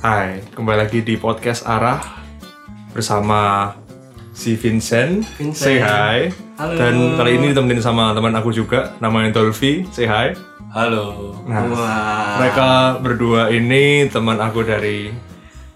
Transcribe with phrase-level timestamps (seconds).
[0.00, 2.00] Hai, kembali lagi di podcast Arah
[2.96, 3.68] bersama
[4.32, 5.28] si Vincent.
[5.36, 5.60] Vincent.
[5.60, 6.32] Say hi.
[6.56, 6.72] Halo.
[6.72, 9.84] Dan kali ini ditemenin sama teman aku juga, namanya Dolphy.
[9.92, 10.32] Say hi.
[10.72, 11.36] Halo.
[11.44, 12.40] Nah, Wah.
[12.40, 15.12] mereka berdua ini teman aku dari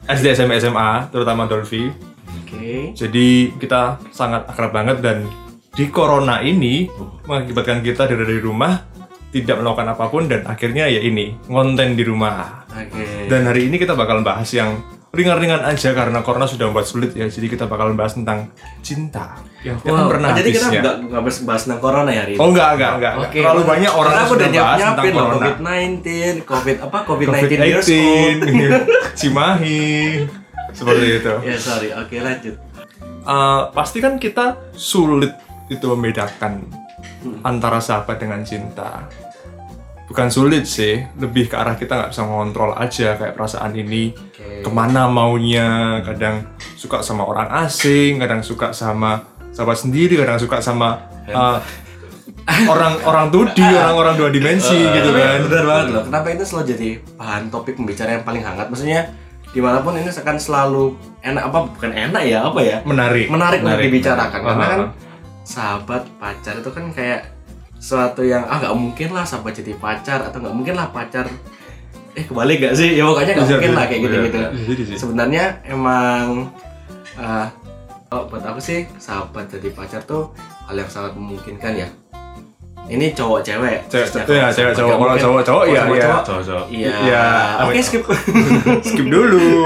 [0.09, 1.93] SD, SMP, SMA, terutama Dolphy.
[2.41, 2.97] Oke.
[2.97, 5.29] Jadi kita sangat akrab banget dan
[5.77, 6.89] di corona ini
[7.29, 8.89] mengakibatkan kita dari, dari rumah
[9.37, 12.64] tidak melakukan apa pun dan akhirnya ya ini konten di rumah.
[12.75, 13.31] Oke.
[13.31, 14.83] Dan hari ini kita bakal bahas yang
[15.15, 17.25] ringan-ringan aja karena corona sudah membuat sulit ya.
[17.25, 18.51] Jadi kita bakal bahas tentang
[18.83, 19.39] cinta.
[19.63, 22.41] Tidak Wow, pernah jadi kita nggak nggak bahas bahas tentang corona ya hari ini.
[22.43, 23.15] Oh enggak, enggak, enggak.
[23.23, 23.39] Oke.
[23.39, 25.47] Terlalu banyak orang yang sudah bahas tentang corona.
[25.47, 26.07] COVID-19,
[26.43, 28.39] COVID apa COVID-19 years old.
[28.43, 28.59] COVID-19,
[29.19, 29.83] Cimahi,
[30.71, 31.35] seperti itu.
[31.49, 32.55] Ya sorry, oke lanjut.
[33.25, 35.31] Eh, pasti kan kita sulit
[35.67, 36.83] itu membedakan
[37.25, 37.41] Hmm.
[37.41, 39.09] antara sahabat dengan cinta.
[40.05, 44.61] Bukan sulit sih, lebih ke arah kita nggak bisa ngontrol aja kayak perasaan ini Oke.
[44.61, 46.01] ke mana maunya.
[46.01, 51.57] Kadang suka sama orang asing, kadang suka sama sahabat sendiri, kadang suka sama eh,
[52.67, 55.39] orang orang 2D, orang-orang dua dimensi gitu Tapi kan.
[55.43, 56.03] benar banget loh.
[56.05, 58.67] Kenapa ini selalu jadi bahan topik pembicaraan yang paling hangat?
[58.69, 59.01] Maksudnya
[59.49, 60.85] di mana pun ini akan selalu
[61.23, 63.31] enak apa bukan enak ya apa ya Menarik.
[63.31, 63.87] menarik untuk Menarik.
[63.89, 64.91] dibicarakan karena Ah, kan ah.
[65.41, 67.34] sahabat pacar itu kan kayak
[67.85, 71.29] suatu yang ah nggak mungkin lah sahabat jadi pacar atau nggak mungkin lah pacar.
[72.15, 72.97] Eh kebalik gak sih?
[72.97, 74.17] Ya pokoknya nggak mungkin lah kayak gitu
[74.65, 76.49] gitu sebenarnya emang
[77.15, 77.53] ah
[78.09, 80.33] kalau buat aku sih sahabat jadi pacar tuh
[80.65, 81.89] hal yang sangat memungkinkan ya.
[82.85, 83.89] Ini cowok cewek.
[83.89, 84.97] Cewek, ya, cewek cowok.
[85.01, 86.05] Kalau cowok-cowok Kalau ya, ya.
[86.05, 86.67] cowok, Cowok-cowok.
[86.69, 86.93] iya.
[87.01, 87.25] Ya,
[87.65, 88.05] oke skip.
[88.93, 89.65] Skip dulu.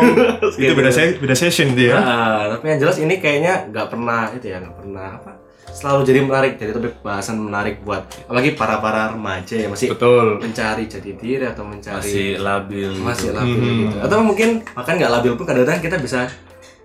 [0.55, 1.98] Skip itu beda se- beda session dia.
[1.98, 5.33] Ah, tapi yang jelas ini kayaknya nggak pernah itu ya nggak pernah apa
[5.70, 10.38] selalu jadi menarik jadi topik bahasan menarik buat apalagi para para remaja ya masih Betul.
[10.38, 12.91] mencari jati diri atau mencari Masih labil.
[12.94, 13.36] masih gitu.
[13.36, 13.78] labil Hmm.
[13.84, 16.20] gitu atau mungkin bahkan nggak labil pun kadang-kadang kita bisa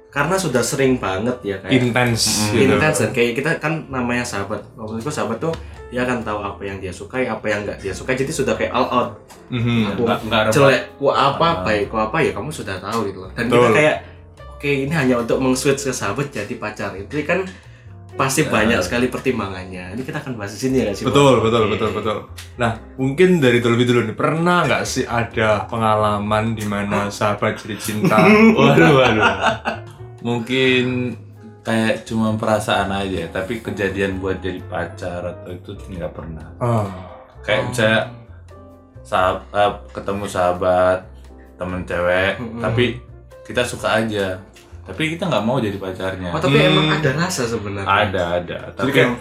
[0.07, 2.69] karena sudah sering banget ya kayak Intens gitu.
[2.69, 5.53] intens dan kayak kita kan namanya sahabat maksudku sahabat tuh
[5.89, 8.69] dia akan tahu apa yang dia sukai apa yang nggak dia sukai jadi sudah kayak
[8.71, 9.09] all out
[9.47, 9.89] Mhm.
[9.89, 11.53] aku Nggak- nggak jelek ku apa Ah.
[11.63, 13.57] baik ku apa ya kamu sudah tahu gitu loh dan Betul.
[13.59, 13.95] kita kayak
[14.47, 17.41] oke ini hanya untuk meng-switch ke sahabat jadi pacar itu kan
[18.13, 21.71] pasti banyak sekali pertimbangannya ini kita akan bahas di sini ya sih Betul, betul, Oke.
[21.73, 22.17] betul, betul.
[22.61, 27.73] Nah, mungkin dari Dolby dulu nih, pernah nggak sih ada pengalaman di mana sahabat jadi
[27.73, 28.21] cinta?
[28.57, 29.25] Waduh, waduh.
[30.29, 31.17] Mungkin
[31.61, 36.47] kayak cuma perasaan aja, tapi kejadian buat jadi pacar atau itu nggak pernah.
[36.61, 36.85] oh.
[37.41, 38.01] Kayak misalnya
[39.03, 40.99] sahabat ketemu sahabat
[41.57, 42.61] temen cewek, Mm-mm.
[42.61, 43.01] tapi
[43.43, 44.39] kita suka aja.
[44.83, 46.29] Tapi kita nggak mau jadi pacarnya.
[46.29, 46.69] oh tapi Hmm.
[46.69, 48.57] emang ada rasa sebenarnya Ada, ada.
[48.67, 49.11] Jadi Tapi kayak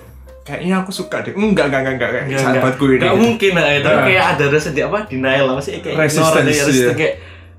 [0.43, 1.33] kayaknya aku suka deh.
[1.33, 2.99] Enggak, enggak, enggak, enggak, kayak Nggak, sahabatku ini.
[2.99, 4.03] Nggak mungkin lah itu Nah.
[4.03, 6.93] kayak ada rasa di apa denial apa sih kayak aja, resistance, iya.
[6.93, 7.15] kayak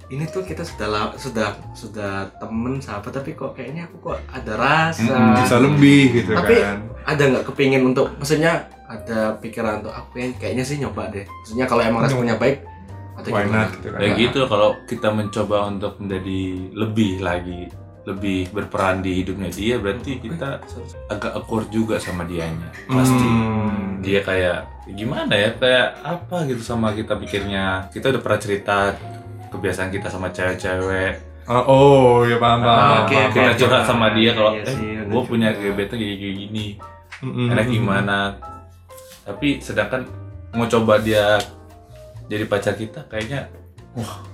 [0.05, 4.53] ini tuh kita sudah la- sudah sudah temen sahabat tapi kok kayaknya aku kok ada
[4.53, 6.77] rasa Mm, bisa lebih gitu Tapi- kan.
[7.03, 11.65] ada nggak kepingin untuk maksudnya ada pikiran untuk aku yang kayaknya sih nyoba deh maksudnya
[11.65, 12.61] kalau emang responnya baik
[13.15, 13.99] atau Why gimana not gitu kan.
[13.99, 16.39] ya gitu kalau kita mencoba untuk menjadi
[16.75, 17.61] lebih lagi
[18.03, 20.59] lebih berperan di hidupnya dia berarti kita
[21.07, 22.67] agak awkward juga sama dianya.
[22.87, 23.27] Pasti.
[23.27, 24.03] Hmm.
[24.03, 27.87] dia kayak gimana ya kayak apa gitu sama kita pikirnya.
[27.87, 28.77] Kita udah pernah cerita
[29.47, 31.31] kebiasaan kita sama cewek-cewek.
[31.47, 32.79] Ah, oh, ya paham, paham.
[32.79, 36.19] Ah, paham, oke, kita curhat sama dia kalau Iya eh udah gue punya gebetan kayak
[36.19, 36.65] gini
[37.23, 37.51] Mm-mm.
[37.51, 38.19] enak gimana?
[39.23, 40.03] Tapi sedangkan
[40.55, 41.39] mau coba dia
[42.27, 43.47] jadi pacar kita kayaknya
[43.95, 44.32] wah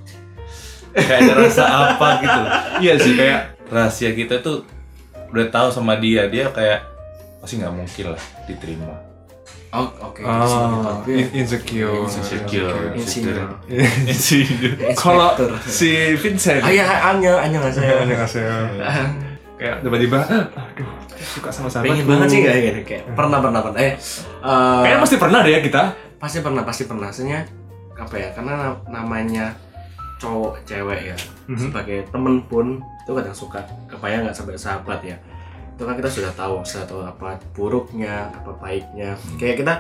[0.92, 2.42] kayak ada rasa apa gitu.
[2.80, 4.66] Iya sih kayak rahasia kita tuh
[5.30, 6.26] udah tahu sama dia.
[6.26, 6.86] Dia kayak
[7.40, 8.96] pasti nggak mungkin lah diterima.
[9.70, 10.42] Oh oke ah,
[11.06, 12.02] Tapi- in- insecure.
[12.02, 13.54] insecure Insinyur.
[13.70, 14.74] insecure.
[14.98, 16.66] Kalau si Vincent.
[16.66, 18.02] Ah ya anya anya nggak saya.
[18.02, 18.58] Annyeonghaseyo.
[19.60, 20.90] kayak tiba-tiba aduh
[21.20, 22.02] suka sama sahabatku.
[22.02, 23.78] Pengen banget sih kayak gini kayak pernah pernah pernah.
[23.78, 23.94] Eh eh,
[24.82, 25.84] kayaknya pasti pernah deh ya kita.
[26.18, 27.08] Pasti pernah pasti pernah.
[27.14, 27.40] Maksudnya
[27.94, 28.30] apa ya?
[28.34, 29.46] Karena na- namanya
[30.20, 31.18] cowok cewek ya.
[31.48, 31.58] Mhm.
[31.58, 35.18] sebagai temen pun itu kadang suka kebayang nggak sampai sahabat ya.
[35.74, 39.16] Itu kan kita sudah tahu sudah tahu apa buruknya apa baiknya.
[39.40, 39.74] Kayak kita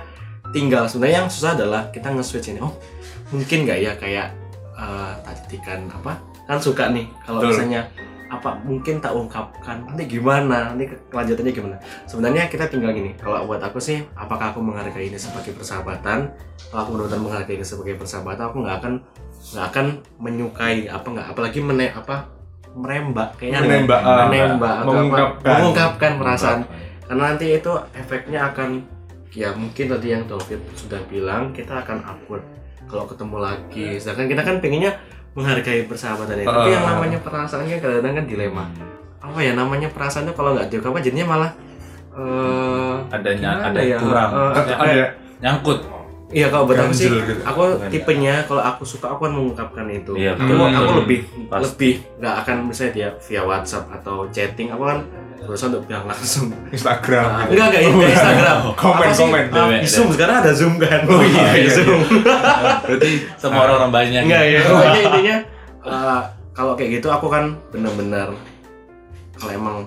[0.50, 2.74] tinggal sebenarnya yang susah adalah kita nge-switch ini oh
[3.30, 4.34] mungkin nggak ya kayak
[4.74, 6.18] eh tadi kan apa
[6.50, 7.86] kan suka nih kalau misalnya
[8.30, 11.76] apa mungkin tak ungkapkan nanti gimana nanti ke- kelanjutannya gimana?
[12.06, 16.30] Sebenarnya kita tinggal gini kalau buat aku sih apakah aku menghargai ini sebagai persahabatan?
[16.70, 18.94] Kalau aku benar-benar menghargai ini sebagai persahabatan aku nggak akan
[19.40, 19.86] nggak akan
[20.20, 22.28] menyukai apa nggak apalagi mene apa
[22.76, 25.50] merembak kayaknya Menembak, ah, menembak atau apa, mengungkapkan.
[25.58, 26.60] mengungkapkan perasaan
[27.10, 28.70] karena nanti itu efeknya akan
[29.34, 32.46] ya mungkin tadi yang David sudah bilang kita akan awkward
[32.86, 34.92] kalau ketemu lagi sedangkan kita kan pengennya
[35.38, 36.50] menghargai persahabatan itu.
[36.50, 36.54] Uh.
[36.58, 38.66] Tapi yang namanya perasaannya kadang-kadang kan dilema.
[39.22, 41.52] Apa ya namanya perasaan itu kalau nggak diungkapkan jadinya malah
[42.20, 43.98] eh adanya ada ya?
[44.02, 45.06] kurang Ada, ada
[45.40, 45.80] nyangkut
[46.30, 47.42] Iya kalau buat aku sih, gitu.
[47.42, 50.14] aku tipenya kalau aku suka aku kan mengungkapkan itu.
[50.14, 50.70] Iya, aku, betul.
[50.78, 51.64] aku lebih Pasti.
[51.66, 55.00] lebih nggak akan misalnya dia via WhatsApp atau chatting, aku kan
[55.40, 56.54] berusaha untuk bilang langsung.
[56.70, 57.58] Instagram Ah, gitu.
[57.58, 58.58] enggak enggak kayak Instagram.
[58.78, 59.20] Komen, Apa sih?
[59.20, 59.44] komen.
[59.48, 61.02] Ah, Dewe, Zoom sekarang ada Zoom kan.
[61.04, 61.70] Oh iya, iya.
[61.72, 62.00] Zoom.
[62.86, 64.62] berarti semua orang orang banyak Enggak ya.
[64.62, 65.36] Pokoknya intinya
[65.82, 66.20] eh,
[66.52, 68.30] kalau kayak gitu aku kan benar-benar
[69.34, 69.78] kalau emang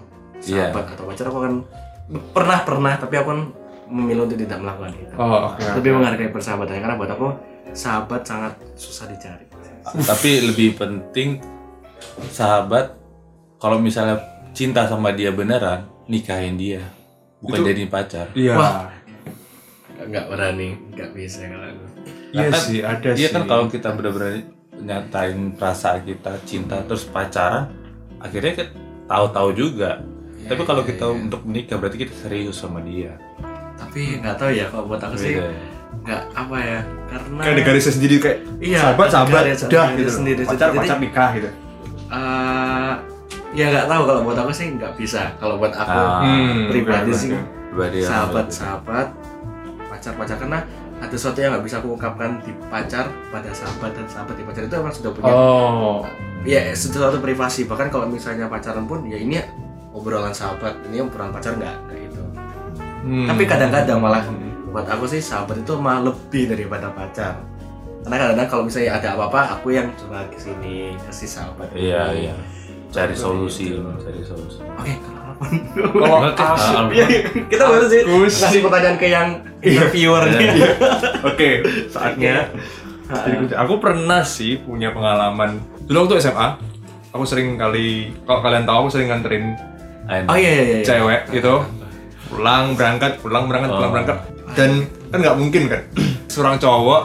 [0.42, 0.74] Iya.
[0.74, 1.54] sahabat atau pacar aku kan
[2.34, 3.40] pernah pernah tapi aku kan
[3.92, 5.14] memilih untuk tidak melakukan itu.
[5.14, 5.60] Oh, oke.
[5.76, 5.96] Lebih oke.
[6.00, 7.28] menghargai persahabatan karena buat aku
[7.72, 9.44] sahabat sangat susah dicari.
[9.82, 11.42] tapi lebih penting
[12.30, 12.94] sahabat
[13.58, 14.22] kalau misalnya
[14.52, 16.86] cinta sama dia beneran nikahin dia
[17.38, 18.54] bukan Itu- jadi pacar Iya.
[18.54, 18.86] Wah.
[20.02, 21.84] Nggak berani, nggak bisa kalau aku.
[22.30, 23.30] Iya Kan sih, ada Iya sih.
[23.30, 24.34] kan kalau kita benar-benar
[24.78, 27.70] nyatain perasaan kita cinta terus pacaran
[28.18, 28.66] akhirnya
[29.04, 29.98] tahu-tahu juga
[30.36, 31.14] Iya, tapi kalau iya, kita iya.
[31.20, 33.14] untuk menikah berarti kita serius sama dia
[33.82, 35.64] Tapi nggak tahu ya kalau buat aku sih Beda ya.
[36.02, 40.11] nggak apa ya karena kayak ada garisnya sendiri kayak Iya, sahabat sahabat udah gitu.
[40.11, 40.43] sendiri.
[40.43, 41.49] pacar Jadi- pacar nikah gitu.
[42.08, 42.93] eh,
[43.52, 45.23] ya nggak tahu kalau buat aku sih nggak bisa.
[45.37, 47.31] Kalau buat aku Ah, Hmm, pribadi sih
[48.02, 49.08] sahabat sahabat
[49.87, 50.61] pacar pacar karena
[50.99, 54.62] ada sesuatu yang nggak bisa aku ungkapkan di pacar pada sahabat dan sahabat di pacar
[54.62, 56.05] itu emang sudah punya Oh.
[56.43, 59.38] ya sesuatu privasi bahkan kalau misalnya pacaran pun ya ini
[59.90, 61.76] obrolan sahabat ini obrolan pacar nggak
[63.02, 63.26] Hmm.
[63.26, 64.22] tapi kadang-kadang malah
[64.70, 67.43] buat aku sih sahabat itu malah lebih daripada pacar.
[68.02, 71.70] Karena kadang-kadang kalau misalnya ada apa-apa aku yang curhat ke sini ke si sahabat.
[71.75, 72.34] Iya iya.
[72.94, 74.62] Cari solusi cari solusi.
[74.78, 75.44] Oke kalau apa?
[76.38, 77.06] Kalau ah, Iya,
[77.50, 79.28] kita baru sih ngasih pertanyaan ke yang
[79.60, 80.70] interviewer nih Iya.
[81.26, 81.50] Oke,
[81.90, 82.49] saatnya.
[83.12, 83.54] Jadi kunci.
[83.58, 85.60] Aku pernah sih punya pengalaman.
[85.84, 86.49] Dulu waktu SMA,
[87.12, 89.52] aku sering kali, kalau kalian tahu aku sering nganterin
[90.02, 91.54] oh iya iya iya cewek gitu,
[92.32, 93.94] pulang berangkat, pulang berangkat, pulang Oh.
[93.94, 94.19] berangkat.
[94.52, 94.70] Dan
[95.08, 95.82] kan nggak mungkin kan,
[96.32, 97.02] seorang cowok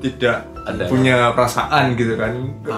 [0.00, 0.86] tidak Ada.
[0.86, 2.32] punya perasaan gitu kan.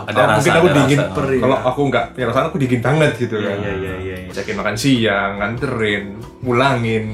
[0.08, 0.98] Ada Oh, rasa, mungkin aku ada dingin.
[1.00, 1.36] rasa.
[1.38, 1.64] Kalau ya.
[1.66, 3.56] aku nggak punya perasaan, aku dingin banget gitu iya kan.
[3.58, 4.30] iya iya iya iya.
[4.30, 6.04] Ajakin makan siang, nganterin,
[6.40, 7.04] pulangin.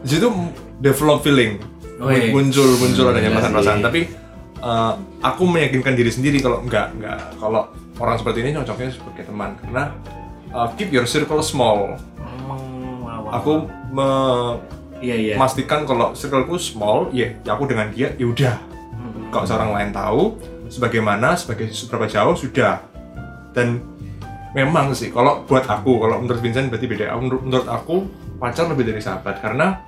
[0.00, 0.28] Di situ
[0.78, 1.58] develop feeling.
[1.96, 2.28] Oh, iya.
[2.28, 3.80] Muncul muncul adanya Iya perasaan-perasaan.
[3.80, 4.00] Tapi
[4.60, 7.66] uh, aku meyakinkan diri sendiri kalau enggak enggak kalau
[7.96, 9.84] orang seperti ini cocoknya sebagai teman karena
[10.50, 11.94] uh, keep your circle small.
[12.18, 12.58] Oh,
[13.30, 13.66] Aku
[15.02, 18.56] iya iya memastikan kalau circleku small, ya, ya aku dengan dia ya udah.
[18.96, 19.28] Hmm.
[19.34, 20.38] Kalau seorang lain tahu
[20.70, 22.82] sebagaimana, sebagai seberapa jauh sudah.
[23.52, 23.80] Dan
[24.52, 27.12] memang sih kalau buat aku, kalau menurut Vincent berarti beda.
[27.16, 27.96] Menurut, menurut aku
[28.36, 29.80] pacar lebih dari sahabat karena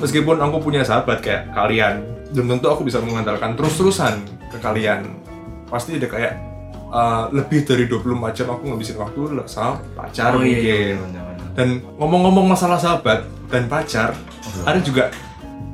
[0.00, 2.00] meskipun aku punya sahabat kayak kalian,
[2.32, 5.20] belum tentu aku bisa mengandalkan terus-terusan ke kalian.
[5.68, 6.49] Pasti ada kayak
[6.90, 11.24] uh, lebih dari 24 jam aku ngabisin waktu sama pacar oh iya iya benar.
[11.50, 14.14] Dan ngomong-ngomong masalah sahabat dan pacar,
[14.62, 15.10] ada juga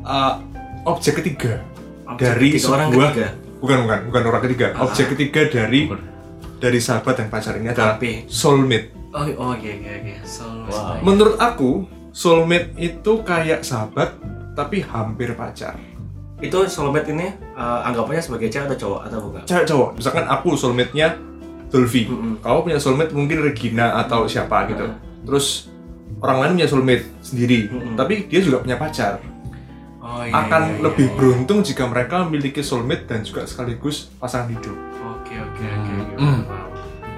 [0.02, 0.40] uh,
[0.84, 1.60] objek ketiga
[2.06, 3.28] Objek dari ketiga, orang sebuah ketiga.
[3.56, 4.66] bukan bukan bukan orang ketiga.
[4.72, 4.84] Ah.
[4.84, 5.80] Objek ketiga dari
[6.56, 8.88] dari sahabat dan pacar ini adalah Tapi- soulmate.
[9.12, 10.98] oh oh oke oke oke so Wow.
[11.00, 14.16] Menurut aku, soulmate itu kayak sahabat
[14.52, 15.76] tapi hampir pacar.
[16.36, 20.48] Itu soulmate ini eh, anggapannya sebagai cewek atau cowok atau bukan Cewek cowok, misalkan aku
[20.52, 21.16] soulmate-nya
[21.66, 22.06] Dolphy.
[22.06, 22.38] Mm-mm.
[22.38, 24.86] Kau punya soulmate mungkin Regina atau siapa gitu.
[24.86, 24.94] Ah.
[25.26, 25.66] Terus
[26.20, 27.94] orang lain punya soulmate sendiri, Mm-mm.
[27.96, 29.18] tapi dia juga punya pacar.
[29.98, 31.16] oh iya akan iya, iya, lebih iya.
[31.18, 34.76] beruntung jika mereka memiliki soulmate dan juga sekaligus pasangan hidup.
[35.02, 36.14] oke oke oke oke.
[36.14, 36.40] Hmm.
[36.46, 36.68] Wow.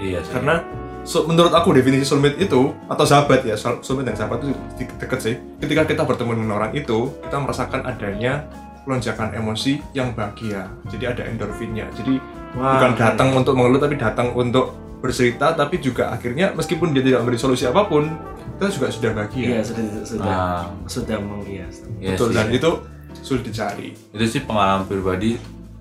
[0.00, 0.32] iya sih.
[0.32, 0.64] Karena
[1.04, 4.96] so, menurut aku definisi soulmate itu atau sahabat ya, soul- soulmate dan sahabat itu de-
[4.96, 5.34] deket sih.
[5.60, 8.48] Ketika kita bertemu dengan orang itu, kita merasakan adanya
[8.88, 10.64] lonjakan emosi yang bahagia.
[10.88, 11.84] Jadi ada endorfinnya.
[11.92, 12.16] Jadi
[12.56, 13.04] Wah, bukan keren.
[13.12, 17.62] datang untuk mengeluh tapi datang untuk bercerita tapi juga akhirnya meskipun dia tidak memberi solusi
[17.62, 18.08] apa pun,
[18.56, 19.60] kita juga sudah iya bahagia.
[19.62, 22.34] sudah sudah Nah, sudah menghias iya Betul sih.
[22.34, 22.70] dan itu
[23.14, 23.88] sulit dicari.
[23.94, 25.38] itu sih pengalaman pribadi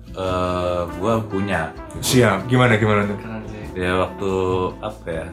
[0.08, 2.46] eh, gua punya Siap.
[2.46, 3.18] Gimana gimana tuh?
[3.74, 4.32] ya waktu
[4.80, 5.26] apa ya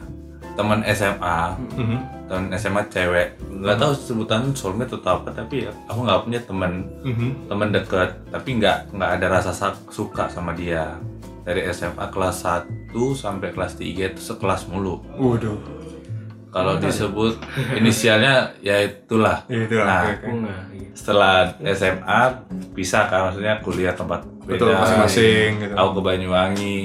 [0.56, 1.38] teman SMA
[1.70, 1.98] Mhm.
[2.26, 6.72] teman SMA cewek nggak tahu sebutan soulmate atau apa tapi ya, aku nggak punya teman
[7.02, 7.28] Mhm.
[7.46, 10.96] teman dekat tapi nggak nggak ada rasa sa- suka sama dia
[11.42, 12.66] dari SMA kelas 1
[13.12, 15.54] sampai kelas 3 itu sekelas mulu Waduh.
[16.48, 17.36] kalau disebut
[17.76, 20.24] inisialnya ya itulah Ya, itu Nah, oke.
[20.24, 20.88] bunga iya.
[20.90, 22.20] setelah SMA
[22.72, 25.74] bisa kan maksudnya kuliah tempat Betul beda masing-masing gitu.
[25.74, 26.80] aku ke Banyuwangi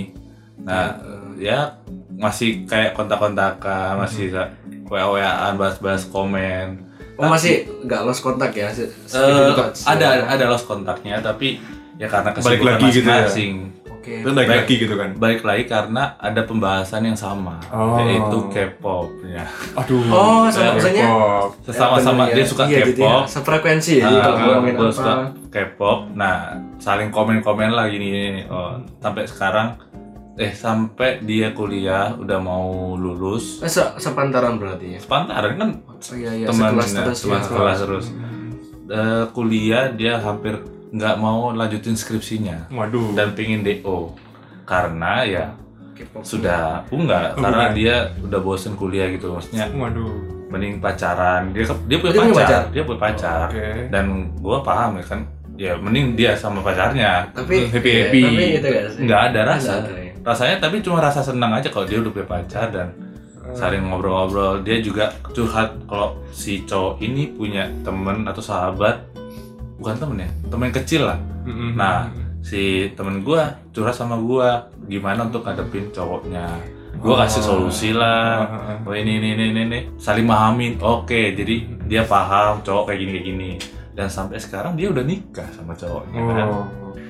[0.60, 0.94] nah
[1.36, 1.81] ya
[2.22, 4.30] masih kayak kontak-kontakan masih
[4.86, 6.78] wa waan bahas-bahas komen
[7.18, 9.74] oh masih nggak lost kontak ya Se- Eh, segitu juga.
[9.84, 11.58] ada ada lost kontaknya tapi
[11.96, 13.14] ya karena Balik kesibukan lagi gitu ya?
[13.20, 13.54] masing-masing
[13.92, 14.18] Oke.
[14.18, 15.14] Itu baik lagi gitu kan.
[15.14, 18.02] Balik lagi karena ada pembahasan yang sama, Oh.
[18.02, 19.46] yaitu K-pop ya.
[19.78, 20.02] Aduh.
[20.10, 21.50] Oh, sama maksudnya K-pop.
[21.62, 22.50] Sesama-sama bener dia ya.
[22.50, 22.98] suka Iya, K-pop.
[22.98, 24.10] ya, sefrekuensi ya.
[24.10, 25.14] Ah, ngomongin gue apa, suka
[25.54, 26.00] K-pop.
[26.18, 26.50] Nah,
[26.82, 28.42] saling komen-komen lah gini, gini.
[28.50, 29.78] Oh, sampai sekarang
[30.34, 33.60] eh sampai dia kuliah udah mau lulus.
[33.60, 35.00] Eh, se- sepantaran berarti ya.
[35.00, 37.46] Sepantaran kan Oh iya iya, teman sekelas terus teman ya.
[37.46, 38.06] sekelas terus.
[38.88, 40.60] Eh, kuliah dia hampir
[40.90, 43.12] nggak mau lanjutin skripsinya Waduh.
[43.14, 44.12] dan pingin DO
[44.66, 45.46] karena ya
[45.94, 46.20] K-pop.
[46.22, 47.78] sudah enggak Oh, karena bukan.
[47.78, 50.12] dia udah bosen kuliah gitu maksudnya Waduh.
[50.48, 52.64] mending pacaran dia dia punya Dia punya pacar, pacar?
[52.70, 53.68] dia punya pacar Oke.
[53.88, 54.06] dan
[54.38, 55.20] gua paham ya kan
[55.56, 58.22] ya mending dia sama pacarnya Tapi Happy iya, happy.
[58.26, 59.02] Tapi itu gak sih?
[59.02, 60.01] nggak ada rasa Nggak ada ya.
[60.22, 62.94] Rasanya tapi cuma rasa senang aja kalau dia udah punya pacar dan
[63.52, 69.02] saling ngobrol-ngobrol dia juga curhat kalau si cowok ini punya temen atau sahabat
[69.82, 71.74] bukan temen ya temen kecil lah Mm-mm.
[71.74, 72.06] Nah,
[72.46, 76.54] si temen gua curhat sama gua gimana untuk ngadepin cowoknya.
[77.02, 77.48] Gua kasih Oh.
[77.58, 78.46] solusi lah.
[78.46, 78.80] Ah, ah, ah.
[78.86, 79.80] Oh ini ini ini ini, ini.
[79.98, 80.78] saling mahamin.
[80.78, 83.52] Oke, jadi dia paham cowok kayak gini kayak gini.
[83.98, 86.48] Dan sampai sekarang dia udah nikah sama cowoknya kan.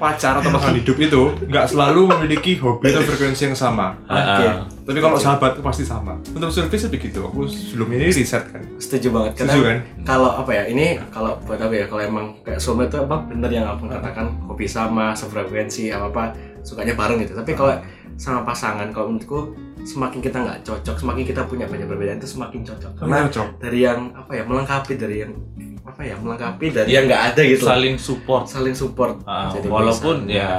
[0.01, 3.93] Pacar atau pasangan hidup itu nggak selalu memiliki hobi atau frekuensi yang sama.
[4.09, 4.45] Ah, Oke.
[4.49, 4.55] ah.
[4.81, 6.17] Tapi kalau sahabat itu pasti sama.
[6.33, 7.21] Untuk survei sih begitu.
[7.21, 8.65] Aku sebelumnya ini riset kan.
[8.81, 9.77] Setuju banget karena Setuju kan?
[10.01, 13.51] kalau apa ya ini kalau buat apa ya kalau emang kayak soulmate itu apa bener
[13.53, 16.23] yang aku katakan hobi sama sefrekuensi apa apa
[16.65, 17.77] sukanya bareng gitu tapi kalau
[18.17, 22.61] sama pasangan kalau menurutku semakin kita nggak cocok semakin kita punya banyak perbedaan itu semakin
[22.61, 23.47] cocok Karena cocok.
[23.57, 25.33] dari yang apa ya melengkapi dari yang
[25.81, 27.63] apa ya melengkapi dari yang nggak ada gitu.
[27.63, 28.45] Saling support.
[28.45, 30.37] saling support Ah, Jadi walaupun bisa.
[30.37, 30.49] ya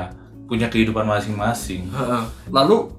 [0.45, 1.88] punya kehidupan masing-masing.
[1.88, 2.23] Heeh.
[2.49, 2.91] Lalu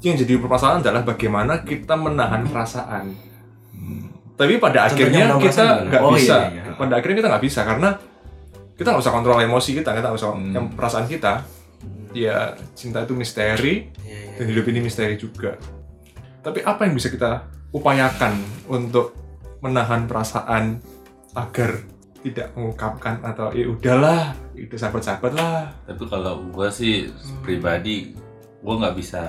[0.00, 3.10] yang jadi permasalahan adalah bagaimana kita menahan perasaan.
[4.34, 6.00] Tapi pada Contohnya akhirnya kita nggak?
[6.00, 6.36] Oh, bisa.
[6.46, 6.72] iya, iya.
[6.72, 7.90] Pada akhirnya kita nggak bisa karena
[8.72, 10.52] kita nggak bisa kontrol emosi kita, kita nggak bisa Hmm.
[10.54, 11.42] yang perasaan kita.
[12.08, 12.38] Ya
[12.72, 14.34] cinta itu misteri Iya, iya.
[14.38, 15.58] dan hidup ini misteri juga.
[16.40, 19.12] Tapi apa yang bisa kita upayakan untuk
[19.58, 20.78] menahan perasaan
[21.40, 21.70] agar
[22.18, 27.06] tidak mengungkapkan atau ya udahlah itu sahabat-sahabat lah Tapi kalau gua sih
[27.40, 28.10] pribadi
[28.58, 29.22] gua nggak bisa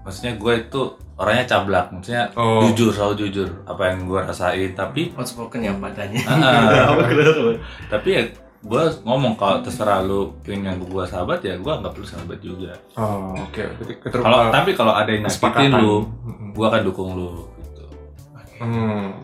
[0.00, 0.82] maksudnya gua itu
[1.14, 2.66] orangnya cablak maksudnya Oh.
[2.66, 7.54] jujur selalu jujur apa yang gua rasain tapi outspoken ya padanya Ah, Apa bener?
[7.86, 8.22] tapi ya
[8.62, 13.34] gue ngomong kalau terserah lu pengen gue sahabat ya gue nggak perlu sahabat juga oh
[13.36, 13.58] oke
[13.98, 15.82] keter- kalau tapi kalau ada yang nyakitin kesepakatan.
[15.82, 16.06] lu
[16.52, 17.82] gue akan dukung lu gitu
[18.58, 19.18] Hmm.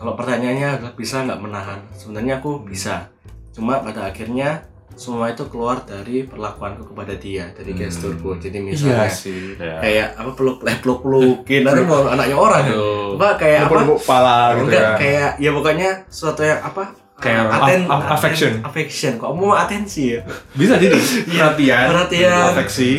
[0.00, 1.78] Kalau pertanyaannya adalah bisa nggak menahan?
[1.92, 3.12] Sebenarnya aku bisa.
[3.50, 7.80] Cuma pada akhirnya semua itu keluar dari perlakuanku kepada dia, dari Hmm.
[7.82, 8.32] gesturku.
[8.34, 9.54] Jadi Iya misalnya sih.
[9.54, 12.64] ya kayak apa peluk eh, peluk pelukin nanti mau anaknya orang.
[12.66, 13.14] Aduh.
[13.14, 13.68] Apa kayak apa?
[13.70, 14.92] Nepuk-nepuk kepala gitu Enggak ya.
[14.96, 16.84] kayak ya pokoknya sesuatu yang apa?
[17.20, 18.50] Kayak aten, af- af- affection.
[18.50, 19.12] aten- affection.
[19.14, 20.20] Kok mau atensi ya?
[20.50, 20.96] Bisa jadi
[21.28, 22.44] perhatian, Perhatian.
[22.50, 22.90] afeksi.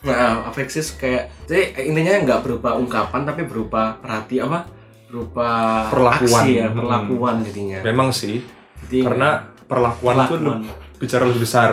[0.00, 4.64] Nah, afeksi kayak jadi intinya nggak berupa ungkapan tapi berupa perhati apa?
[5.10, 5.48] Berupa
[5.90, 6.30] Perlakuan.
[6.40, 6.76] aksi ya, Hmm.
[6.76, 7.78] perlakuan jadinya.
[7.82, 8.38] Memang sih,
[8.86, 10.62] Jadi karena perlakuan itu perlakuan.
[10.62, 11.70] lebih- bicara lebih besar,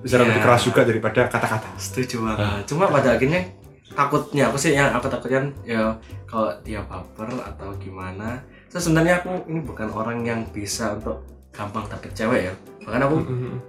[0.00, 0.28] bicara Iya.
[0.28, 1.68] lebih keras juga daripada kata-kata.
[1.76, 3.42] setuju banget cuma pada akhirnya
[3.90, 5.92] takutnya apa sih yang aku takutkan ya
[6.24, 11.20] kalau dia baper atau gimana so, sebenarnya aku ini bukan orang yang bisa untuk
[11.50, 13.16] gampang dapet cewek ya bahkan aku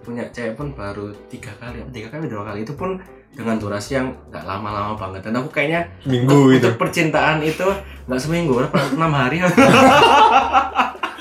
[0.02, 2.96] punya cewek pun baru tiga kali tiga kali dua kali itu pun
[3.32, 6.62] dengan durasi yang nggak lama-lama banget dan aku kayaknya Minggu itu.
[6.62, 7.64] untuk percintaan itu
[8.06, 9.40] nggak seminggu berapa enam hari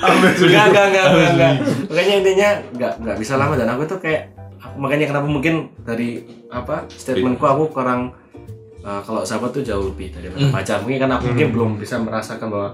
[0.00, 1.52] enggak enggak enggak, enggak.
[1.86, 4.32] makanya intinya enggak enggak bisa lama dan aku tuh kayak
[4.74, 8.12] makanya kenapa mungkin dari apa statementku aku kurang
[8.80, 10.52] uh, kalau sahabat tuh jauh lebih daripada Hmm.
[10.52, 11.54] pacar mungkin karena aku mungkin Hmm.
[11.54, 12.70] belum bisa merasakan bahwa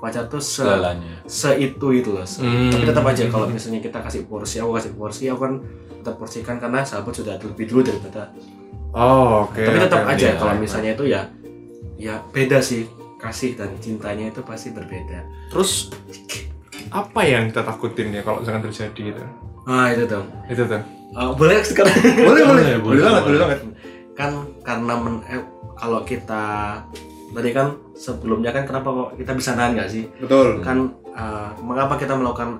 [0.00, 2.70] pacar tuh se segalanya se itu itu loh se- Hmm.
[2.70, 5.54] tapi tetap aja kalau misalnya kita kasih porsi aku kasih porsi aku kan
[5.92, 8.32] tetap porsikan karena sahabat sudah lebih dulu daripada
[8.90, 9.60] Oh, oke.
[9.60, 10.38] tapi tetap oke, aja oke.
[10.38, 11.22] kalau misalnya itu ya
[11.96, 15.92] ya beda sih kasih dan cintanya itu pasti berbeda Terus
[16.88, 19.22] apa yang kita takutin ya kalau misalkan terjadi gitu?
[19.64, 20.82] ah itu tuh Itu tuh.
[21.10, 22.42] Uh, boleh sekarang Boleh, boleh.
[22.42, 23.24] Boleh, Boleh boleh, banget, boleh.
[23.24, 23.60] boleh banget.
[24.12, 24.30] kan
[24.60, 25.42] karena men- eh,
[25.74, 26.44] kalau kita
[27.30, 30.60] tadi kan sebelumnya kan kenapa kok kita bisa nahan nggak sih Betul.
[30.60, 30.78] kan
[31.10, 32.58] uh, mengapa kita melakukan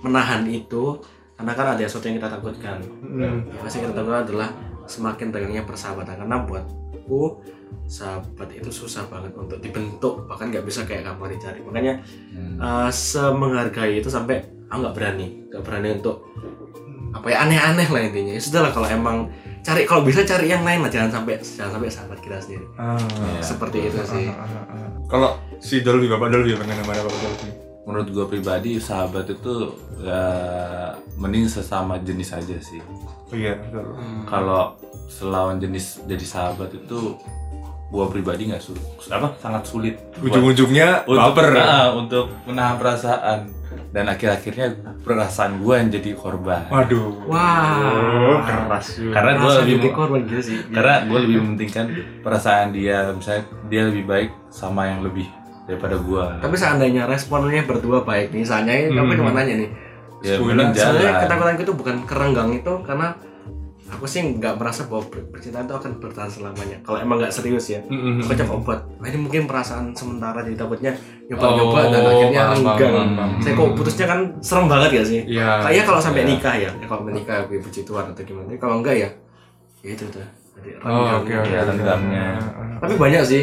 [0.00, 0.96] menahan itu
[1.34, 3.18] karena kan ada sesuatu yang kita takutkan Hmm.
[3.18, 4.48] yang pasti kita takutkan adalah
[4.90, 7.22] semakin tegangnya persahabatan karena buatku
[7.86, 12.02] sahabat itu susah banget untuk dibentuk bahkan nggak bisa kayak kamu dicari makanya
[12.34, 12.58] Hmm.
[12.58, 16.26] uh, semenghargai itu sampai aku nggak berani nggak berani untuk
[17.10, 19.26] apa ya aneh-aneh lah intinya ya sudah lah kalau emang
[19.60, 22.94] cari kalau bisa cari yang lain lah jangan sampai jangan sampai sahabat kita sendiri Ah.
[22.98, 23.42] Ya.
[23.42, 24.88] seperti itu sih Ah, ah, ah.
[25.06, 27.50] Kalau si Dolby Bapak Dolby pengen mana Bapak Dolby?
[27.90, 30.22] Menurut gue pribadi sahabat itu ya
[31.14, 32.80] mending sesama jenis aja sih.
[33.26, 33.94] Oh iya, betul.
[34.24, 34.74] kalau
[35.06, 37.18] selawan jenis jadi sahabat itu
[37.86, 43.40] gua pribadi nggak sulit apa sangat sulit ujung-ujungnya untuk baper Nah, untuk menahan perasaan.
[43.90, 44.70] Dan akhir-akhirnya
[45.02, 46.70] perasaan gua yang jadi korban.
[46.70, 47.26] Waduh.
[47.26, 47.82] Wah.
[47.82, 50.58] Oh, keras karena gua Rasa lebih jadi korban gitu sih.
[50.70, 51.86] karena gue lebih mementingkan
[52.22, 53.10] perasaan dia.
[53.10, 55.26] Misalnya dia lebih baik sama yang lebih
[55.70, 59.18] daripada gua Tapi seandainya responnya berdua baik nih, misalnya kamu Hmm.
[59.18, 59.70] cuma nanya nih.
[60.20, 63.08] ya sebulan Sebenarnya jalan ketakutanku itu bukan kerenggang itu karena
[63.88, 66.76] aku sih nggak merasa bahwa per- percintaan itu akan bertahan selamanya.
[66.80, 68.20] Kalau emang nggak serius ya, Mm-mm.
[68.20, 68.80] aku coba obat.
[68.96, 70.92] Nah, ini mungkin perasaan sementara jadi takutnya
[71.26, 72.94] nyoba-nyoba dan Oh, akhirnya paham, renggang.
[73.40, 75.20] Saya kok putusnya kan serem banget ya sih.
[75.26, 75.48] Iya.
[75.58, 76.28] Kayaknya kalau sampai Iya.
[76.28, 78.46] nikah ya, ya kalau menikah gue puji Tuhan atau gimana.
[78.54, 79.08] Kalau enggak ya,
[79.80, 80.26] ya itu tuh.
[80.54, 81.00] Jadi Oh.
[81.00, 81.32] Ya, oke.
[81.66, 82.26] renggangnya.
[82.76, 83.42] Tapi banyak sih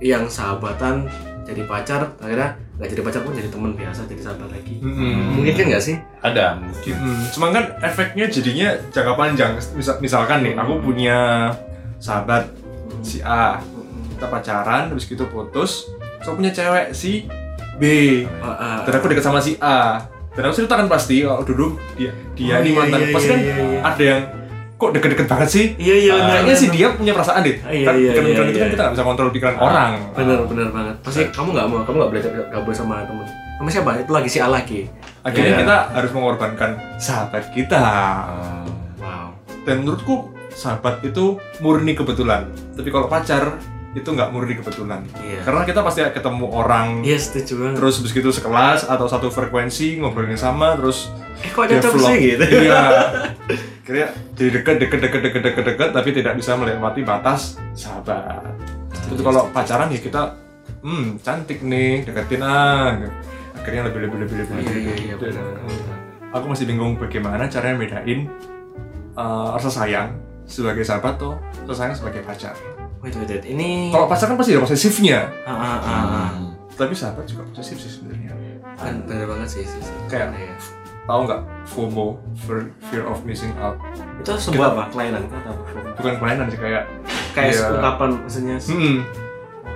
[0.00, 1.08] yang sahabatan
[1.48, 4.76] jadi pacar, akhirnya nggak jadi pacar pun jadi teman biasa, jadi sahabat lagi.
[4.78, 5.40] Mm-mm.
[5.40, 5.96] Mungkin kan nggak sih?
[6.18, 9.52] ada mungkin Mm, Cuma kan efeknya jadinya jangka panjang.
[9.72, 11.48] Misal, misalkan nih, aku punya
[11.96, 12.52] sahabat
[13.00, 13.58] si A,
[14.12, 15.88] kita pacaran, habis gitu putus,
[16.18, 17.24] terus aku punya cewek si
[17.78, 17.82] B,
[18.38, 18.78] Ah, ah.
[18.82, 20.02] dan aku deket sama si A.
[20.30, 23.32] Dan aku ceritakan pasti kalau dulu dia dia Oh, nih iya, mantan iya, pasti iya,
[23.32, 23.80] kan iya, iya.
[23.82, 24.22] ada yang
[24.78, 25.64] kok deket-deket banget sih.
[25.74, 26.30] Iya iya benar.
[26.38, 27.56] Kayaknya sih dia punya perasaan deh.
[27.66, 28.72] Iya, kan iya, pikiran-pikiran iya, itu kan iya.
[28.72, 29.92] kita nggak bisa kontrol pikiran orang.
[30.14, 30.94] Bener bener banget.
[31.02, 33.26] Pasti kamu nggak mau, kamu nggak boleh gabung sama temen.
[33.58, 33.90] Sama siapa?
[33.98, 34.86] Itu lagi si A lagi.
[35.20, 35.60] Akhirnya Iya.
[35.60, 37.76] kita harus mengorbankan sahabat kita.
[37.76, 38.62] Ah,
[38.98, 39.34] Wow.
[39.62, 43.62] dan menurutku sahabat itu murni kebetulan tapi kalau pacar
[43.94, 45.42] itu nggak murni kebetulan Iya.
[45.42, 47.74] karena kita pasti ketemu orang Iya setuju banget.
[47.78, 51.14] terus begitu sekelas atau satu frekuensi ngobrolin sama terus
[51.44, 52.06] eh kok develop.
[52.08, 52.44] sih gitu?
[52.66, 52.82] iya
[53.86, 58.42] kira jadi deket deket deket deket deket deket tapi tidak bisa melewati batas sahabat
[59.08, 60.36] itu kalau pacaran ya kita
[60.84, 62.92] hmm cantik nih deketin ah
[63.56, 65.94] akhirnya lebih lebih lebih lebih Iya lebih iya iya
[66.32, 68.28] aku masih bingung bagaimana caranya bedain
[69.16, 70.14] uh, rasa sayang
[70.48, 72.54] sebagai sahabat tuh rasa sayang sebagai pacar.
[73.04, 73.44] Wait wait wait.
[73.46, 73.94] Ini.
[73.94, 75.78] Kalau pacar kan pasti ada posesifnya, Ah ah ah.
[75.86, 76.28] ah.
[76.34, 76.50] Hmm.
[76.74, 78.32] tapi sahabat juga posesif sih sebenarnya.
[78.78, 79.80] Kan bener banget sih sih.
[79.82, 79.94] sih.
[80.10, 80.54] Kayak- ya.
[81.08, 83.80] Tahu nggak FOMO, fear, fear of missing out?
[84.20, 84.84] Itu sebuah apa?
[84.92, 85.56] Kelainan atau?
[85.96, 86.84] Bukan kelainan sih kayak,
[87.32, 87.66] Kayak Iya.
[87.70, 88.96] ungkapan maksudnya hmm,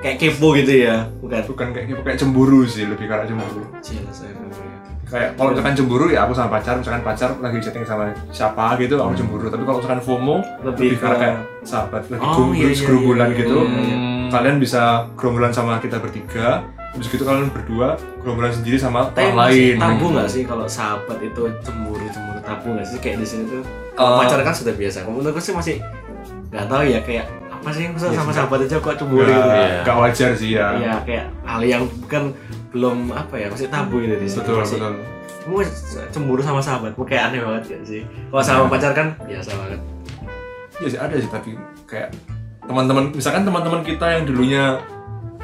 [0.02, 1.40] kayak kepo gitu ya, bukan?
[1.46, 3.62] bukan kayak kayak cemburu sih, lebih kayak cemburu.
[3.78, 4.76] Cila saya ya.
[5.06, 8.98] Kayak kalau misalkan cemburu ya aku sama pacar, misalkan pacar lagi chatting sama siapa gitu,
[8.98, 9.46] aku cemburu.
[9.48, 10.36] Tapi kalau misalkan FOMO,
[10.68, 13.56] lebih Lebih karena kayak sahabat lagi Oh, iya, iya, gerombolan iya, gitu.
[13.62, 13.96] iya, iya.
[13.96, 14.28] Hmm.
[14.32, 14.82] kalian bisa
[15.14, 20.06] gerombolan sama kita bertiga habis gitu kalian berdua gerombolan sendiri sama Tapi orang lain tabu
[20.10, 23.96] nggak sih kalau sahabat itu cemburu cemburu tabu nggak sih kayak di sini tuh Eh,
[23.98, 25.04] kalau pacaran kan sudah biasa.
[25.04, 25.76] Kalau menurutku sih masih
[26.48, 28.34] nggak tahu ya kayak apa sih yang Iya, sama sudah.
[28.34, 29.52] sahabat aja kok cemburu nggak gitu.
[29.54, 29.80] Iya.
[29.82, 32.22] nggak wajar sih ya Iya kayak hal yang bukan
[32.68, 34.38] belum apa ya masih tabu gitu di sini.
[34.38, 34.94] betul masih, betul
[35.42, 35.58] Kamu
[36.08, 38.02] cemburu sama sahabatmu kayak aneh banget ya sih.
[38.26, 38.70] Kalau sama Iya.
[38.70, 39.80] pacar kan biasa banget.
[40.74, 41.50] ya sih ada sih tapi
[41.84, 42.08] kayak
[42.62, 44.80] teman-teman misalkan teman-teman kita yang dulunya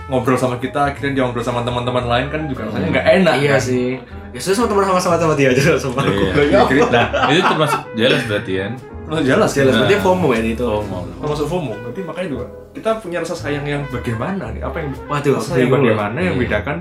[0.09, 3.53] ngobrol sama kita akhirnya dia ngobrol sama teman-teman lain kan juga rasanya nggak enak iya
[3.53, 3.61] kan?
[3.61, 3.89] sih.
[4.29, 6.25] Ya sudah sama teman sama sama sama dia aja sama aku.
[6.35, 6.61] Iya.
[6.65, 6.85] Ya?
[6.89, 8.73] Nah, itu termasuk jelas berarti kan?
[9.05, 9.79] Termasuk jelas Jelas Nah.
[9.79, 10.65] berarti FOMO ya itu.
[10.65, 11.03] Mau.
[11.15, 15.33] termasuk FOMO berarti makanya juga kita punya rasa sayang yang bagaimana nih apa yang Waduh,
[15.37, 15.77] rasa sayang loh.
[15.79, 16.43] bagaimana yang Iya.
[16.43, 16.77] bedakan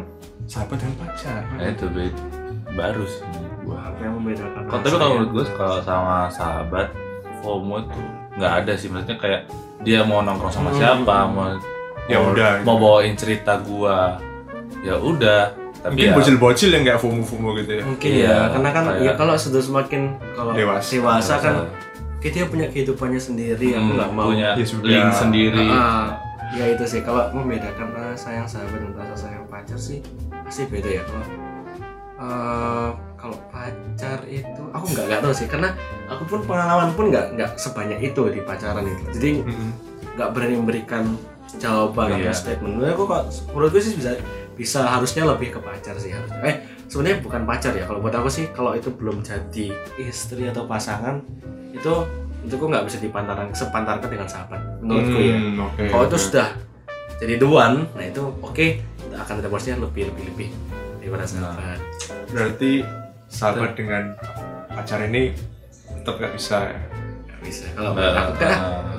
[0.46, 1.86] sahabat dan pacar Nah, itu
[2.70, 3.24] baru sih
[3.62, 3.78] gua.
[3.82, 4.62] Apa yang membedakan?
[4.66, 6.88] Kalau tapi kalau menurut gue kalau sama sahabat
[7.38, 8.02] FOMO itu
[8.36, 9.42] nggak ada sih maksudnya kayak
[9.82, 10.78] dia mau nongkrong sama Hmm.
[10.78, 11.52] siapa mau
[12.08, 12.82] Ya mau, udah, mau gitu.
[12.82, 14.16] bawain cerita gua.
[14.80, 17.84] Ya udah tapi mungkin ya bocil-bocil yang nggak FOMO-FOMO gitu ya?
[17.84, 20.02] Mungkin Iya, ya karena kan kayak- ya kalau sudah semakin
[20.34, 20.90] kalau Dewasa.
[20.90, 21.56] dewasa kan
[22.18, 24.28] kita punya kehidupannya sendiri aku Hmm, nggak mau.
[24.28, 24.90] punya Ya sudah.
[24.90, 25.68] link sendiri.
[25.70, 26.18] Ah,
[26.50, 27.02] ya itu sih.
[27.02, 30.00] Kalau membedakan rasa sayang sahabat dan rasa sayang pacar sih
[30.42, 31.28] pasti beda ya kalau
[32.18, 35.46] eh, kalau pacar itu aku nggak nggak tahu sih.
[35.46, 35.70] Karena
[36.08, 39.04] aku pun pengalaman pun nggak nggak sebanyak itu di pacaran itu.
[39.14, 39.30] Jadi
[40.16, 41.04] nggak berani memberikan
[41.56, 42.30] jawaban Iya.
[42.30, 44.12] atau statement menurut aku kok menurutku sih bisa
[44.54, 46.40] bisa harusnya lebih ke pacar sih harusnya.
[46.44, 46.56] Eh
[46.86, 51.24] sebenarnya bukan pacar ya kalau buat aku sih kalau itu belum jadi istri atau pasangan
[51.70, 51.94] itu
[52.42, 55.36] itu kok nggak bisa dipantarkan sepantarkan dengan sahabat menurutku ya.
[55.36, 56.26] Hmm, oke, kalau itu oke.
[56.26, 56.48] sudah
[57.18, 58.68] jadi one nah itu oke
[59.10, 60.50] akan ada porsinya lebih lebih lebih
[61.00, 61.80] daripada sahabat.
[62.28, 62.72] berarti
[63.28, 64.14] sahabat dengan
[64.70, 65.32] pacar ini
[65.98, 66.80] tetap nggak bisa ya?
[67.26, 67.64] Nggak bisa.
[67.74, 68.58] Kalau Nah, aku karena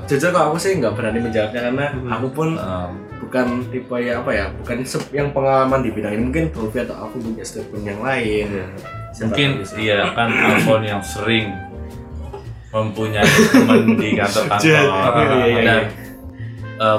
[0.08, 2.08] jujur kalau aku sih nggak berani menjawabnya karena Hmm.
[2.08, 2.90] aku pun um,
[3.20, 4.80] bukan tipe ya apa ya bukan
[5.12, 6.22] yang pengalaman di bidang ini.
[6.32, 8.46] Mungkin Tulfi atau aku punya statement yang lain.
[8.48, 8.66] Ya.
[9.12, 11.52] Siapa mungkin iya kan Alfon yang sering
[12.68, 16.84] mempunyai teman di kantor-kantor Iya, iya, iya, dan iya.
[16.84, 16.98] eh,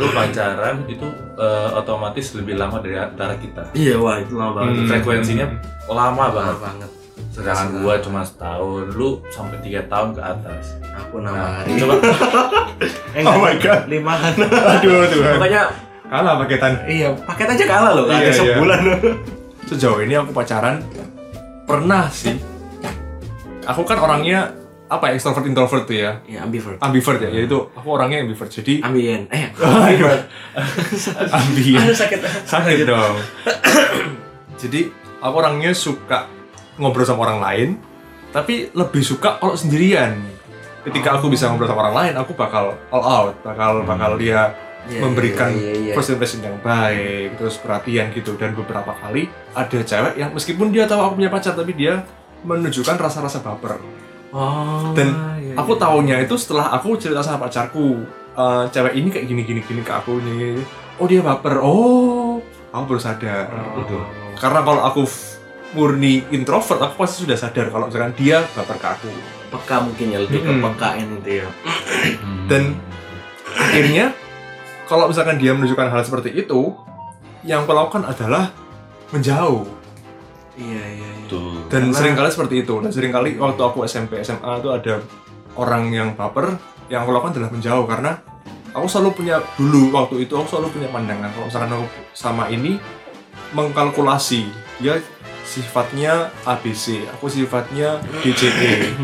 [0.00, 3.72] lu pacaran itu eh, otomatis lebih lama dari antara kita.
[3.72, 4.72] Iya wah itu lama banget.
[4.84, 4.88] Hmm.
[4.88, 5.46] frekuensinya
[5.88, 6.56] lama lama banget.
[6.60, 6.99] Banget
[7.40, 8.84] sedangkan gua cuma setahun.
[8.92, 10.76] Lu sampai tiga tahun ke atas.
[10.92, 11.74] Aku enam Nah, hari.
[11.74, 11.94] coba.
[13.16, 13.80] Eh, Oh my God.
[13.86, 14.32] limaan
[14.72, 15.34] Aduh Tuhan.
[15.34, 15.62] pokoknya
[16.04, 16.72] Kalah paketan.
[16.84, 18.34] iya paket aja kalah loh Iya, ada iya.
[18.34, 18.80] sebulan.
[19.64, 20.82] Sejauh ini aku pacaran
[21.64, 22.34] pernah sih.
[23.62, 24.50] Aku kan orangnya
[24.86, 26.18] apa ya extrovert introvert tuh ya?
[26.24, 26.78] Ya ambivert.
[26.80, 28.50] Ambivert ya yaitu aku orangnya ambivert.
[28.50, 29.30] Jadi ambien.
[29.30, 30.26] Eh ambivert.
[31.30, 31.78] Ambien.
[31.78, 32.18] Aduh, sakit.
[32.42, 33.14] Sakit dong.
[34.60, 36.26] Jadi aku orangnya suka
[36.80, 37.68] ngobrol sama orang lain
[38.30, 40.16] tapi lebih suka kalau sendirian.
[40.80, 45.04] Ketika aku bisa ngobrol sama orang lain aku bakal all out bakal bakal dia Iya,
[45.04, 45.94] memberikan iya, iya, iya.
[45.94, 48.32] first impression yang baik terus perhatian gitu.
[48.40, 52.00] Dan beberapa kali ada cewek yang meskipun dia tahu aku punya pacar tapi dia
[52.48, 53.76] menunjukkan rasa-rasa baper.
[54.32, 55.80] Oh Dan iya, aku iya.
[55.84, 58.00] taunya itu setelah aku cerita sama pacarku
[58.32, 60.56] "Eh, cewek ini kayak gini gini gini ke aku nih.
[60.96, 61.60] Oh dia baper.
[61.60, 62.40] Oh
[62.72, 63.52] aku baru sadar.
[63.52, 63.84] Oh.
[63.84, 63.98] gitu
[64.40, 65.04] karena kalau aku
[65.70, 69.10] murni introvert aku pasti sudah sadar kalau misalkan dia baper ke aku.
[69.50, 70.62] Peka mungkin ya lebih ke Mm-mm.
[70.62, 71.48] pekain itu ya.
[72.50, 72.78] Dan
[73.50, 74.14] akhirnya
[74.86, 76.74] kalau misalkan dia menunjukkan hal seperti itu
[77.42, 78.54] yang aku lakukan adalah
[79.10, 79.66] menjauh.
[80.54, 81.26] Iya iya iya.
[81.26, 82.74] Tuh dan Karena- sering kali seperti itu.
[82.78, 85.02] Dan sering kali waktu aku SMP SMA itu ada
[85.54, 86.54] orang yang baper
[86.86, 87.86] yang aku lakukan adalah menjauh.
[87.86, 88.12] Karena
[88.70, 91.30] aku selalu punya dulu waktu itu aku selalu punya pandangan.
[91.30, 92.78] Kalau misalkan aku sama ini
[93.50, 94.46] mengkalkulasi.
[94.78, 94.98] Dia
[95.50, 98.94] sifatnya ABC aku sifatnya DCE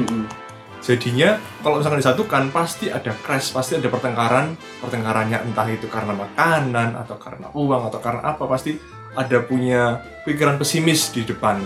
[0.86, 4.54] jadinya kalau misalkan disatukan pasti ada crash pasti ada pertengkaran.
[4.78, 8.78] Pertengkarannya entah itu karena makanan atau karena uang atau karena apa pasti
[9.18, 11.58] ada punya pikiran pesimis di depan.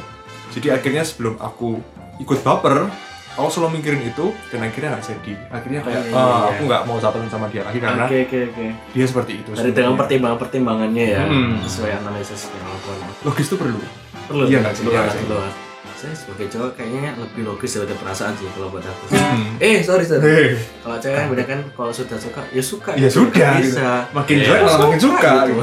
[0.56, 1.76] Jadi akhirnya sebelum aku
[2.16, 2.88] ikut baper
[3.32, 5.32] aku selalu mikirin itu dan akhirnya nggak jadi.
[5.48, 6.48] Akhirnya kayak Oh, iya, "Ah, iya.
[6.50, 8.66] aku nggak mau sahabatan sama dia lagi karena oke oke oke.
[8.90, 11.58] dia seperti itu dari dengan pertimbangan pertimbangannya ya Hmm.
[11.60, 13.80] sesuai analisis yang lakukan logis itu perlu.
[14.26, 14.44] Perlu.
[14.46, 14.82] Iya nggak sih?
[14.82, 15.54] perlu Iya banget.
[15.92, 19.04] saya sebagai cowok kayaknya lebih logis daripada perasaan sih kalau buat aku.
[19.12, 19.60] Hmm.
[19.60, 20.24] eh sorry sorry.
[20.24, 20.46] Hei,
[20.80, 22.90] kalau cewek beda kan kalau sudah suka ya suka.
[22.94, 24.08] Ya sudah, bisa.
[24.10, 24.44] Makin Iya.
[24.46, 25.62] jelek malah makin suka gitu.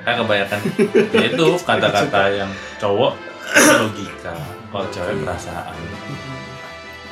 [0.00, 0.58] kan kebanyakan.
[1.10, 3.12] Ya itu kata-kata yang cowok
[3.82, 4.34] logika
[4.70, 5.74] kalau cewek perasaan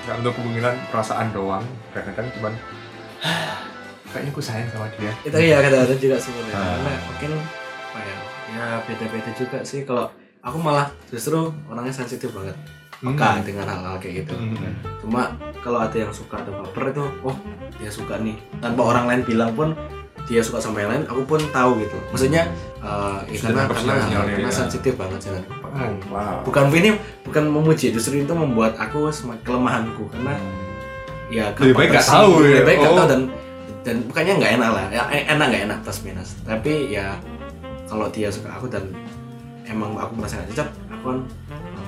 [0.07, 1.64] nggak untuk kemungkinan perasaan doang.
[1.90, 2.53] Kadang-kadang cuman
[4.11, 5.12] kayaknya aku sayang sama dia.
[5.27, 6.64] Itu kata ada juga sebenarnya Ah.
[6.73, 8.16] karena mungkin apa ya
[8.49, 9.83] ya beda-beda juga sih.
[9.83, 10.07] Kalau
[10.40, 12.55] aku malah justru orangnya sensitif banget.
[12.97, 13.45] Peka Hmm.
[13.45, 14.35] dengan hal-hal kayak gitu.
[14.35, 14.73] Hmm.
[14.97, 15.29] cuma
[15.61, 17.37] kalau ada yang suka atau baper itu oh
[17.77, 18.35] dia suka nih.
[18.57, 19.77] Tanpa orang lain bilang pun
[20.26, 23.94] dia suka sama yang lain aku pun tahu gitu maksudnya eh, ya Sudah karena karena,
[24.26, 24.52] karena ya.
[24.52, 25.30] sensitif banget sih
[25.76, 26.40] Oh, wow.
[26.40, 30.32] bukan ini bukan memuji justru itu membuat aku semakin kelemahanku karena
[31.28, 32.48] ya Lebih baik nggak tahu ya.
[32.48, 32.98] lebih baik nggak Oh.
[32.98, 33.20] tahu dan
[33.84, 37.20] dan bukannya nggak enak lah ya eh, enak nggak enak plus minus tapi ya
[37.84, 38.88] kalau dia suka aku dan
[39.64, 41.18] emang aku merasa nggak cocok aku kan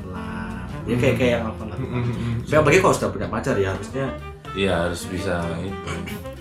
[0.05, 2.37] pelan ya kayak kayak yang aku lakukan Hmm, hmm, hmm.
[2.45, 4.07] tapi apalagi kalau sudah punya pacar ya harusnya
[4.53, 5.93] iya harus bisa itu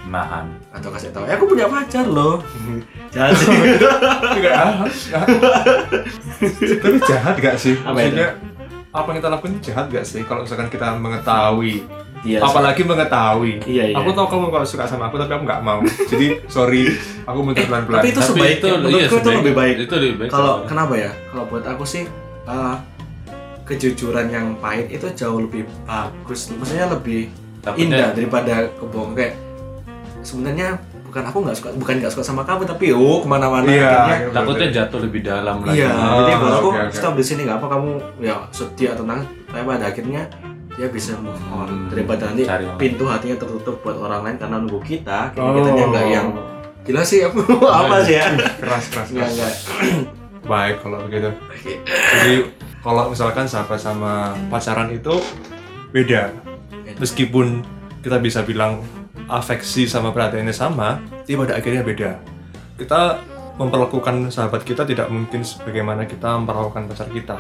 [0.09, 0.45] nahan.
[0.71, 2.41] Atau kasih tahu ya aku punya pacar loh.
[3.13, 3.47] Jangan sih.
[3.79, 5.25] Tapi nggak ah, nggak.
[6.83, 7.75] tapi jahat gak sih?
[7.81, 8.13] Apa itu?
[8.13, 8.29] maksudnya
[8.87, 10.21] apa yang kita lakukan itu jahat gak sih?
[10.25, 11.85] Kalau misalkan kita mengetahui.
[12.25, 13.61] Iya, apalagi mengetahui.
[13.69, 13.95] Iya, iya.
[13.95, 15.79] aku tahu kamu kalau suka sama aku tapi aku nggak mau.
[15.85, 16.97] Jadi sorry
[17.29, 18.01] aku minta pelan-pelan.
[18.01, 19.75] Tapi itu Tapi sebaik itu menurutku iya, itu sebaik- lebih baik.
[19.85, 21.11] Itu lebih baik kalau kenapa ya?
[21.29, 22.03] Kalau buat aku sih
[22.49, 22.75] eh,
[23.69, 26.49] kejujuran yang pahit itu jauh lebih bagus.
[26.57, 27.29] Maksudnya lebih
[27.61, 29.13] Takutnya- indah daripada kebohongan.
[29.13, 29.33] Kayak
[30.19, 33.79] sebenarnya bukan aku nggak suka bukan nggak suka sama kamu tapi oh ke mana-mana Iya,
[33.79, 34.15] akhirnya.
[34.19, 34.33] iya.
[34.33, 35.77] takutnya jatuh lebih dalam lagi.
[35.77, 36.91] Iya Oh, jadi kalau aku oke.
[36.91, 40.21] stop di sini nggak apa kamu ya sedih atau nangis tapi pada akhirnya
[40.69, 41.65] dia bisa move on.
[41.65, 45.55] Hmm, daripada nanti cari pintu hatinya tertutup buat orang lain karena nunggu kita kita Oh.
[45.55, 46.27] kitanya nggak yang
[46.83, 47.39] gila sih aku
[47.81, 48.27] apa sih ya?
[48.55, 49.53] keras keras nggak nggak.
[50.43, 51.29] Baik kalau begitu.
[51.87, 52.33] Jadi
[52.79, 54.13] kalau misalkan sahabat sama
[54.47, 55.17] pacaran itu
[55.89, 56.31] beda.
[56.95, 57.63] Meskipun
[57.99, 58.79] kita bisa bilang
[59.27, 62.11] afeksi sama perhatiannya sama tapi pada akhirnya beda.
[62.79, 63.19] Kita
[63.57, 67.37] memperlakukan sahabat kita tidak mungkin sebagaimana kita memperlakukan pacar kita.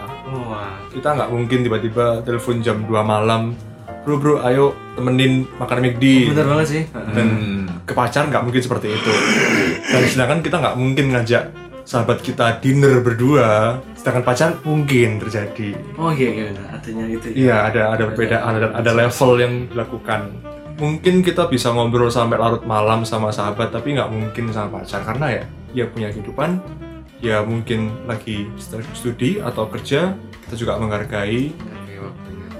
[0.49, 0.81] Wah.
[0.89, 3.53] Kita nggak mungkin tiba-tiba telepon jam 2 malam
[4.01, 6.31] bro bro ayo temenin makan McD.
[6.33, 6.83] Bener banget sih.
[6.91, 7.63] Dan Hmm.
[7.85, 9.11] ke pacar nggak mungkin seperti itu.
[9.87, 11.43] Dan sedangkan kita nggak mungkin ngajak
[11.87, 15.71] sahabat kita dinner berdua sedangkan pacar mungkin terjadi.
[15.95, 20.21] Oh iya iya nah, artinya itu iya ada ada perbedaan ada, ada level yang dilakukan
[20.77, 25.01] mungkin kita bisa ngobrol sampai larut malam sama sahabat tapi nggak mungkin sama pacar.
[25.03, 26.61] Karena ya dia punya kehidupan
[27.17, 28.45] ya mungkin lagi
[28.93, 30.13] studi atau kerja
[30.47, 31.51] kita juga menghargai.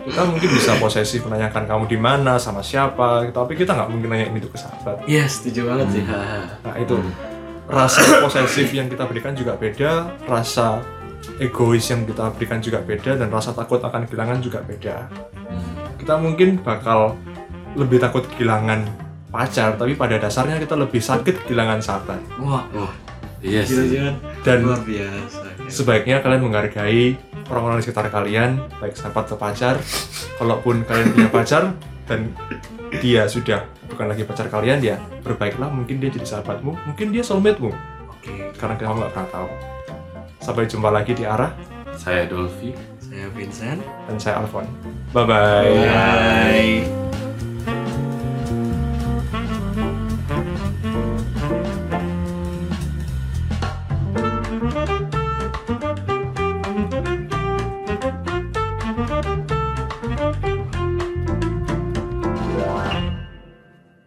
[0.07, 4.33] Kita mungkin bisa posesif menanyakan kamu di mana sama siapa tapi kita nggak mungkin nanyain
[4.33, 5.03] itu ke sahabat.
[5.05, 6.03] Iya setuju banget sih.
[6.03, 6.97] nah itu.
[7.67, 10.79] Rasa posesif yang kita berikan juga beda rasa
[11.37, 15.11] egois yang kita berikan juga beda dan rasa takut akan kehilangan juga beda.
[15.47, 15.95] Hmm.
[15.97, 17.19] kita mungkin bakal
[17.77, 18.83] lebih takut kehilangan
[19.27, 22.19] pacar tapi pada dasarnya kita lebih sakit kehilangan sahabat.
[22.37, 22.93] Wah, wah,
[23.37, 23.93] Iya sih.
[24.41, 25.69] dan luar biasa.
[25.69, 27.13] sebaiknya kalian menghargai
[27.45, 29.77] orang-orang di sekitar kalian baik sahabat atau pacar.
[30.35, 31.63] Kalaupun kalian punya pacar
[32.05, 32.33] dan
[32.97, 35.69] dia sudah bukan lagi pacar kalian ya berbaiklah.
[35.69, 37.69] Mungkin dia jadi sahabatmu mungkin dia soulmate-mu.
[38.09, 39.49] Oke, karena kamu nggak pernah tahu.
[40.39, 41.53] Sampai jumpa lagi di arah.
[41.93, 42.73] Saya Dolphy.
[42.97, 43.79] saya Vincent.
[44.05, 44.67] dan saya Alfon.
[45.11, 46.96] Bye bye Bye.